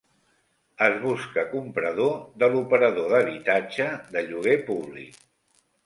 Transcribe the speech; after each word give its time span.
Es 0.85 0.95
busca 1.03 1.43
comprador 1.51 2.17
de 2.45 2.51
l'operador 2.55 3.15
d'habitatge 3.15 3.91
de 4.17 4.29
lloguer 4.33 4.61
públic. 4.73 5.27